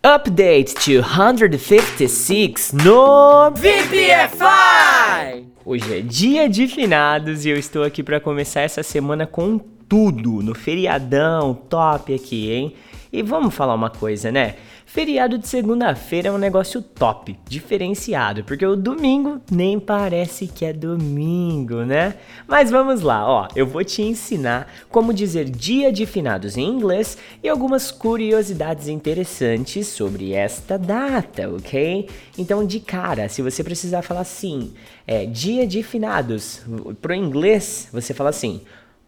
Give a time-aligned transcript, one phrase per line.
[0.00, 5.44] Update 256 no VPFI!
[5.64, 10.40] Hoje é dia de finados e eu estou aqui para começar essa semana com tudo
[10.40, 12.74] no feriadão top aqui, hein?
[13.12, 14.56] E vamos falar uma coisa, né?
[14.84, 20.72] Feriado de segunda-feira é um negócio top, diferenciado, porque o domingo nem parece que é
[20.72, 22.14] domingo, né?
[22.46, 27.18] Mas vamos lá, ó, eu vou te ensinar como dizer dia de finados em inglês
[27.42, 32.08] e algumas curiosidades interessantes sobre esta data, ok?
[32.38, 34.72] Então, de cara, se você precisar falar assim,
[35.06, 36.62] é dia de finados,
[37.00, 38.62] pro inglês, você fala assim,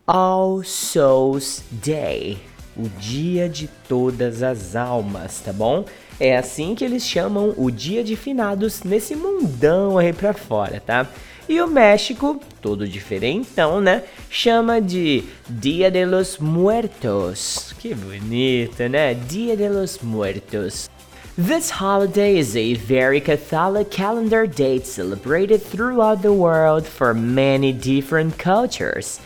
[0.07, 2.39] All Souls Day
[2.81, 5.85] o dia de todas as almas, tá bom?
[6.19, 11.07] É assim que eles chamam o dia de finados nesse mundão aí pra fora, tá?
[11.49, 14.05] E o México, todo diferentão, né?
[14.29, 17.75] Chama de Dia de los Muertos.
[17.79, 19.15] Que bonito, né?
[19.15, 20.89] Dia de los Muertos.
[21.37, 28.39] This holiday is a very Catholic calendar date celebrated throughout the world for many different
[28.39, 29.19] cultures.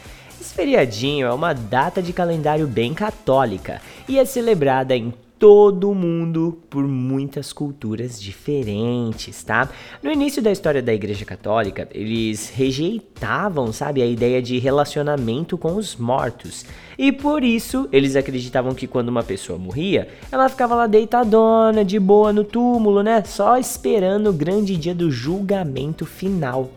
[0.44, 5.94] Esse feriadinho é uma data de calendário bem católica e é celebrada em todo o
[5.94, 9.70] mundo por muitas culturas diferentes, tá?
[10.02, 15.76] No início da história da Igreja Católica, eles rejeitavam, sabe, a ideia de relacionamento com
[15.76, 16.66] os mortos.
[16.98, 21.98] E por isso, eles acreditavam que quando uma pessoa morria, ela ficava lá deitadona, de
[21.98, 23.24] boa no túmulo, né?
[23.24, 26.70] Só esperando o grande dia do julgamento final.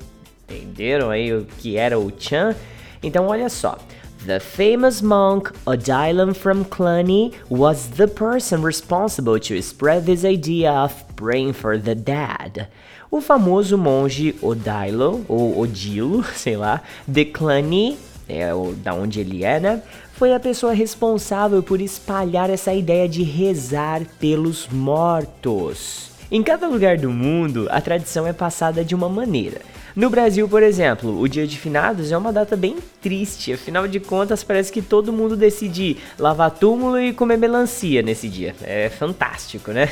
[0.49, 2.55] Entenderam aí o que era o Chan?
[3.01, 3.77] Então olha só.
[4.25, 10.93] The famous monk Odilon from Cluny was the person responsible to spread this idea of
[11.15, 12.67] praying for the dead.
[13.09, 19.45] O famoso monge Odilo, ou Odilo, sei lá, de Cluny, é o, da onde ele
[19.45, 19.81] é, né?
[20.13, 26.09] Foi a pessoa responsável por espalhar essa ideia de rezar pelos mortos.
[26.29, 29.61] Em cada lugar do mundo, a tradição é passada de uma maneira.
[29.97, 33.99] No Brasil, por exemplo, o Dia de Finados é uma data bem triste, afinal de
[33.99, 38.55] contas, parece que todo mundo decide lavar túmulo e comer melancia nesse dia.
[38.61, 39.89] É fantástico, né?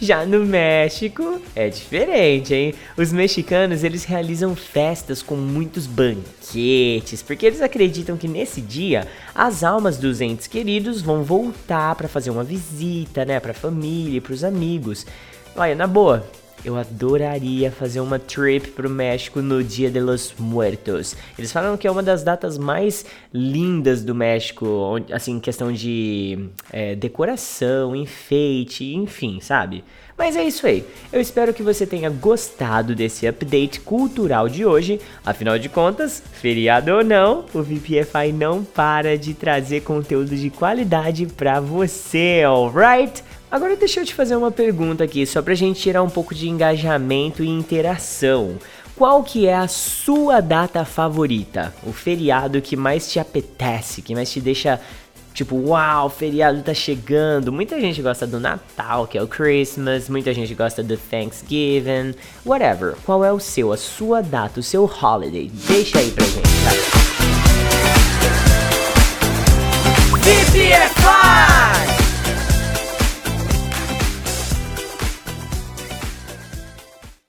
[0.00, 2.74] Já no México é diferente, hein?
[2.96, 9.64] Os mexicanos, eles realizam festas com muitos banquetes, porque eles acreditam que nesse dia as
[9.64, 14.34] almas dos entes queridos vão voltar para fazer uma visita, né, para a família, para
[14.34, 15.04] os amigos.
[15.56, 16.24] Olha, na boa,
[16.64, 21.16] eu adoraria fazer uma trip pro México no Dia de los Muertos.
[21.38, 26.94] Eles falam que é uma das datas mais lindas do México, assim, questão de é,
[26.94, 29.84] decoração, enfeite, enfim, sabe?
[30.18, 30.84] Mas é isso aí.
[31.12, 35.00] Eu espero que você tenha gostado desse update cultural de hoje.
[35.24, 41.26] Afinal de contas, feriado ou não, o VPFI não para de trazer conteúdo de qualidade
[41.26, 43.22] para você, alright?
[43.50, 46.48] Agora deixa eu te fazer uma pergunta aqui, só pra gente tirar um pouco de
[46.48, 48.58] engajamento e interação.
[48.94, 51.74] Qual que é a sua data favorita?
[51.82, 54.80] O feriado que mais te apetece, que mais te deixa
[55.32, 57.52] Tipo, uau, o feriado tá chegando.
[57.52, 60.08] Muita gente gosta do Natal, que é o Christmas.
[60.08, 62.12] Muita gente gosta do Thanksgiving.
[62.44, 62.96] Whatever.
[63.06, 65.48] Qual é o seu, a sua data, o seu holiday?
[65.68, 66.72] Deixa aí pra gente, tá?
[70.18, 70.87] VPN!